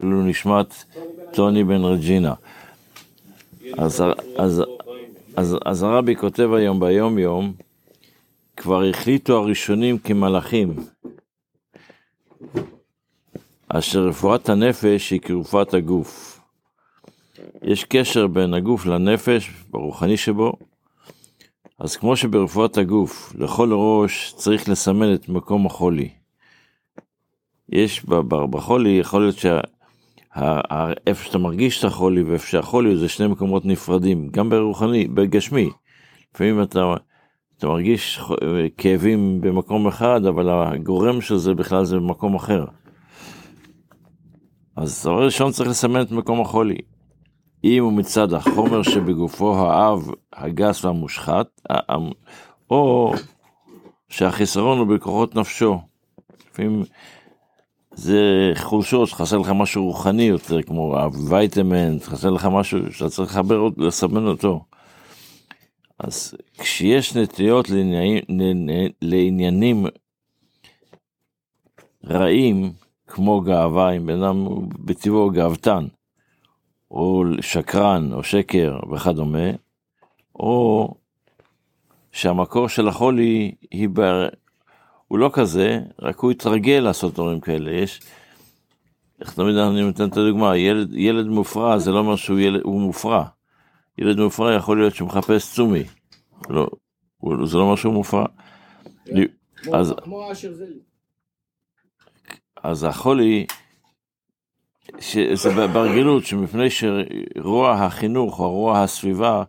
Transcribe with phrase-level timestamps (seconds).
[0.00, 0.84] לעילוי נשמת
[1.32, 2.34] טוני בן רג'ינה.
[5.66, 7.52] אז, הרבי כותב היום ביום יום,
[8.56, 10.76] כבר החליטו הראשונים כמלאכים,
[13.68, 16.40] אשר רפואת הנפש היא כרפואת הגוף.
[17.62, 20.52] יש קשר בין הגוף לנפש, ברוחני שבו,
[21.78, 26.08] אז כמו שברפואת הגוף, לכל ראש צריך לסמן את מקום החולי.
[27.68, 28.04] יש
[28.50, 29.36] בחולי, יכול להיות
[30.36, 35.70] שאיפה שאתה מרגיש את החולי ואיפה שהחולי זה שני מקומות נפרדים, גם ברוחני, בגשמי.
[36.34, 36.94] לפעמים אתה,
[37.58, 38.20] אתה מרגיש
[38.76, 42.64] כאבים במקום אחד, אבל הגורם של זה בכלל זה במקום אחר.
[44.76, 46.78] אז דבר ראשון צריך לסמן את מקום החולי.
[47.64, 51.60] אם הוא מצד החומר שבגופו האב, הגס והמושחת,
[52.70, 53.12] או
[54.08, 55.80] שהחיסרון הוא בכוחות נפשו.
[56.50, 56.82] לפעמים
[58.00, 63.68] זה חולשות, חסר לך משהו רוחני יותר, כמו הווייטמנט, חסר לך משהו שאתה צריך לחבר,
[63.76, 64.64] לסמן אותו.
[65.98, 68.22] אז כשיש נטיות לעניינים,
[69.02, 69.86] לעניינים
[72.06, 72.72] רעים,
[73.06, 74.46] כמו גאווה, אם בן אדם
[74.84, 75.86] בטבעו גאוותן,
[76.90, 79.50] או שקרן, או שקר וכדומה,
[80.34, 80.88] או
[82.12, 83.88] שהמקור של החולי היא.
[85.10, 87.70] הוא לא כזה, רק הוא התרגל לעשות דברים כאלה.
[87.70, 88.00] יש,
[89.20, 92.80] איך תמיד אני נותן את הדוגמה, ילד, ילד מופרע זה לא אומר שהוא ילד, הוא
[92.80, 93.24] מופרע.
[93.98, 95.82] ילד מופרע יכול להיות שהוא מחפש צומי.
[96.48, 96.66] לא,
[97.16, 98.26] הוא, זה לא אומר שהוא מופרע.
[99.72, 99.94] אז,
[102.62, 103.46] אז החולי,
[105.00, 109.42] שזה ברגילות, שמפני שרוע החינוך או רוע הסביבה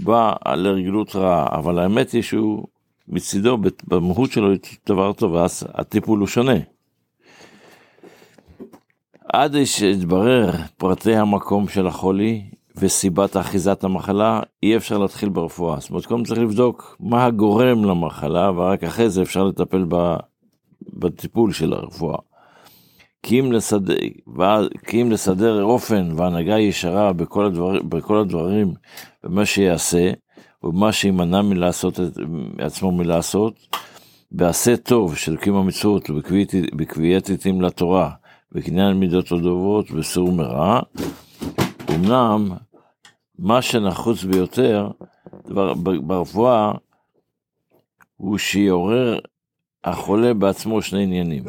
[0.00, 2.66] בא לרגילות רעה, אבל האמת היא שהוא
[3.12, 4.48] מצידו, במהות שלו,
[4.86, 6.56] דבר טוב, ואז הטיפול הוא שונה.
[9.32, 12.42] עד שהתברר פרטי המקום של החולי
[12.76, 15.80] וסיבת אחיזת המחלה, אי אפשר להתחיל ברפואה.
[15.80, 19.84] זאת אומרת, קודם צריך לבדוק מה הגורם למחלה, ורק אחרי זה אפשר לטפל
[20.92, 22.18] בטיפול של הרפואה.
[23.22, 23.94] כי אם לסדר,
[24.86, 28.74] כי אם לסדר אופן והנהגה ישרה בכל, הדבר, בכל הדברים,
[29.24, 30.10] במה שיעשה,
[30.64, 32.18] ומה שימנע מלעשות את
[32.58, 33.54] עצמו מלעשות,
[34.32, 38.10] בעשה טוב של קיום המצוות ובקביעת עתים לתורה,
[38.52, 40.80] בקניין מידות טובות וסור מרע,
[41.90, 42.48] אמנם
[43.38, 44.90] מה שנחוץ ביותר
[46.06, 46.72] ברפואה
[48.16, 49.18] הוא שיעורר
[49.84, 51.44] החולה בעצמו שני עניינים.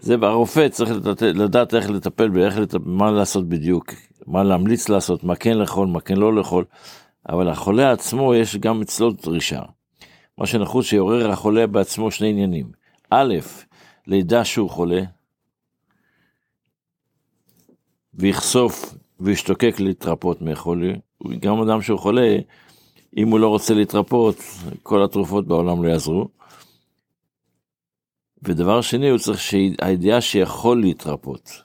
[0.00, 3.92] זה הרופא צריך לדעת, לדעת איך לטפל באיך לטפל, מה לעשות בדיוק,
[4.26, 6.64] מה להמליץ לעשות, מה כן לאכול, מה כן לא לאכול,
[7.28, 9.62] אבל החולה עצמו יש גם אצלו דרישה.
[10.38, 12.72] מה שנחוץ שיעורר החולה בעצמו שני עניינים.
[13.10, 13.34] א',
[14.06, 15.02] לידע שהוא חולה,
[18.14, 20.92] ויחשוף וישתוקק להתרפות מחולי.
[21.40, 22.36] גם אדם שהוא חולה,
[23.16, 24.36] אם הוא לא רוצה להתרפות,
[24.82, 26.28] כל התרופות בעולם לא יעזרו.
[28.42, 31.63] ודבר שני, הוא צריך שהידיעה שיכול להתרפות.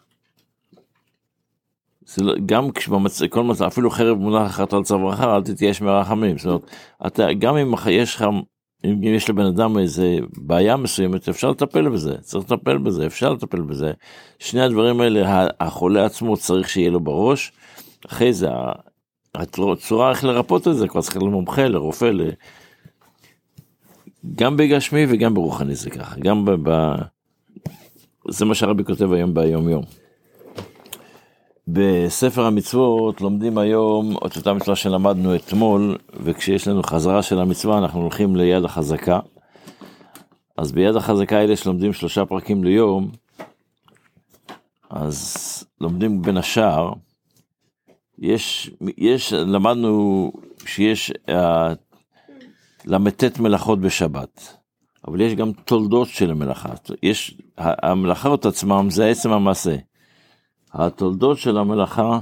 [2.17, 6.37] לא, גם כשבכל מצב, אפילו חרב מונחת על צווארך, אל תתייאש מרחמים.
[6.37, 6.61] זאת אומרת,
[7.07, 8.25] אתה, גם אם יש לך,
[8.85, 13.61] אם יש לבן אדם איזה בעיה מסוימת, אפשר לטפל בזה, צריך לטפל בזה, אפשר לטפל
[13.61, 13.91] בזה.
[14.39, 17.51] שני הדברים האלה, החולה עצמו צריך שיהיה לו בראש,
[18.07, 18.49] אחרי זה,
[19.35, 22.11] הצורה איך לרפות את זה, כבר צריך למומחה, לרופא,
[24.35, 26.45] גם בגשמי וגם ברוחני זה ככה, גם.
[26.63, 26.69] ב...
[28.29, 29.83] זה מה שהרבי כותב היום ביום יום.
[31.73, 38.01] בספר המצוות לומדים היום את אותה מצווה שלמדנו אתמול, וכשיש לנו חזרה של המצווה אנחנו
[38.01, 39.19] הולכים ליד החזקה.
[40.57, 43.11] אז ביד החזקה האלה שלומדים שלושה פרקים ליום,
[44.89, 46.93] אז לומדים בין השאר,
[48.19, 50.31] יש, יש, למדנו
[50.65, 51.33] שיש uh,
[52.85, 54.57] ל"ט מלאכות בשבת,
[55.07, 56.69] אבל יש גם תולדות של המלאכה.
[57.03, 59.75] יש, המלאכות עצמם זה עצם המעשה.
[60.73, 62.19] התולדות של המלאכה,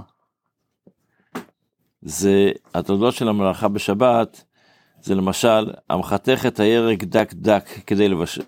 [2.01, 4.43] זה, התולדות של המלאכה בשבת,
[5.01, 8.39] זה למשל, המחתך את הירק דק דק כדי לבש...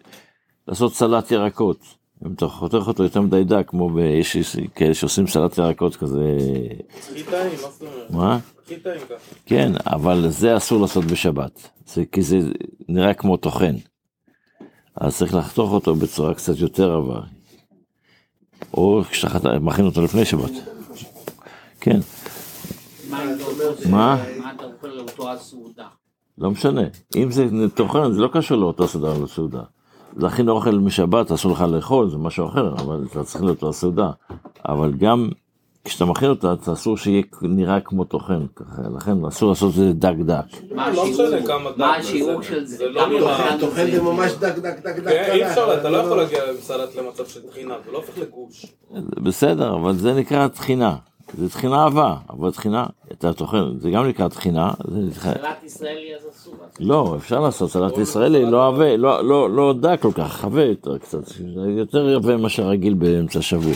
[0.67, 1.79] לעשות סלט ירקות.
[2.25, 3.97] אם אתה חותך אותו יותר מדי דק, כמו ב...
[3.97, 6.37] יש כאלה שעושים סלט ירקות כזה...
[7.13, 8.11] חיטאים, מה זאת אומרת?
[8.11, 8.39] מה?
[8.67, 9.15] חיטאים ככה.
[9.45, 12.37] כן, אבל זה אסור לעשות בשבת, זה, כי זה
[12.89, 13.75] נראה כמו טוחן.
[14.95, 17.21] אז צריך לחתוך אותו בצורה קצת יותר רבה.
[18.73, 20.51] או כשאתה מכין אותו לפני שבת.
[21.81, 21.99] כן.
[23.89, 24.17] מה?
[26.37, 26.81] לא משנה.
[27.15, 29.61] אם זה טוחן, זה לא קשור לאותו סעודה או לסעודה.
[30.17, 34.11] להכין אוכל משבת, אסור לך לאכול, זה משהו אחר, אבל אתה צריך להיות לסעודה.
[34.65, 35.29] אבל גם
[35.85, 38.45] כשאתה מכין אותה, אתה אסור שיהיה נראה כמו טוחן,
[38.97, 40.45] לכן אסור לעשות את זה דק דק.
[40.75, 41.05] מה לא
[41.97, 42.39] השיעור?
[42.39, 42.77] דק של זה?
[42.77, 44.01] זה לא נראה- טוחן זה?
[44.01, 45.09] ממש דק דק דק דק.
[45.09, 48.17] כן, אי אפשר, אתה לא יכול להגיע עם סלט למצב של טחינה, זה לא הופך
[48.17, 48.65] לגוש.
[49.23, 50.95] בסדר, אבל זה נקרא טחינה.
[51.37, 54.71] זה טחינה אהבה, אבל טחינה, אתה טוחן, זה גם נקרא טחינה.
[55.13, 55.35] סלט
[55.65, 56.53] ישראלי אז אסור.
[56.79, 60.97] לא, אפשר לעשות סלט ישראלי, לא עבה, לא, לא, לא דק כל כך, חווה יותר
[60.97, 61.19] קצת,
[61.77, 63.73] יותר יפה מאשר רגיל באמצע השבוע.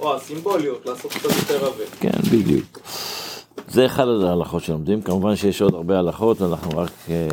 [0.00, 1.84] או הסימבוליות, לעשות קצת יותר עבה.
[2.00, 2.78] כן, בדיוק.
[3.68, 6.90] זה אחד ההלכות שלומדים, כמובן שיש עוד הרבה הלכות, אנחנו רק...
[7.10, 7.28] אה,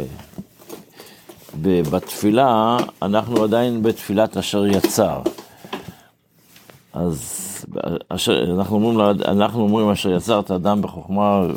[1.64, 5.22] בתפילה, אנחנו עדיין בתפילת אשר יצר.
[6.94, 7.42] אז
[8.10, 11.48] אשר, אנחנו, אומרים, אנחנו אומרים אשר יצרת אדם בחוכמה,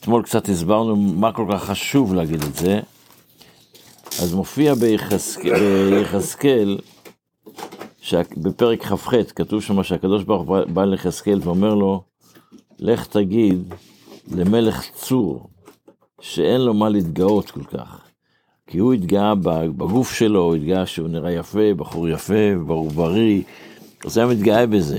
[0.00, 2.80] אתמול קצת הסברנו מה כל כך חשוב להגיד את זה,
[4.22, 6.78] אז מופיע ביחזקאל,
[8.02, 12.02] ביחזקאל שה- בפרק כ"ח כתוב שם שהקדוש ברוך בא ליחזקאל ואומר לו,
[12.78, 13.74] לך תגיד
[14.36, 15.48] למלך צור
[16.20, 18.00] שאין לו מה להתגאות כל כך.
[18.66, 23.42] כי הוא התגאה בגוף שלו, הוא התגאה שהוא נראה יפה, בחור יפה, ברור בריא,
[24.04, 24.98] אז היה מתגאה בזה.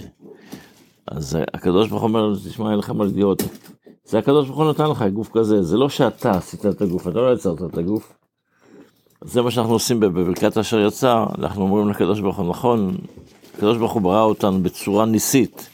[1.08, 3.44] אז הקדוש ברוך הוא אומר לו, תשמע, אין לך מה להתגאות.
[4.06, 7.20] זה הקדוש ברוך הוא נתן לך גוף כזה, זה לא שאתה עשית את הגוף, אתה
[7.20, 8.14] לא יצרת את הגוף.
[9.26, 12.98] זה מה שאנחנו עושים בברכת אשר יצא, אנחנו אומרים לקדוש ברוך הוא, נכון,
[13.56, 15.70] הקדוש ברוך הוא ברא אותנו בצורה ניסית,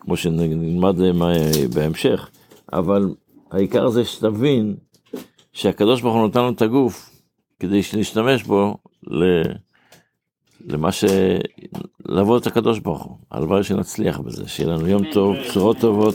[0.00, 1.12] כמו שנלמד אה,
[1.74, 2.28] בהמשך,
[2.72, 3.14] אבל
[3.50, 4.76] העיקר זה שתבין
[5.52, 7.10] שהקדוש ברוך הוא נתן לנו את הגוף
[7.60, 8.76] כדי שנשתמש בו
[9.06, 9.42] ל...
[10.66, 11.04] למה ש...
[12.06, 13.16] לעבוד את הקדוש ברוך הוא.
[13.30, 16.14] הלוואי שנצליח בזה, שיהיה לנו יום טוב, בשורות טובות.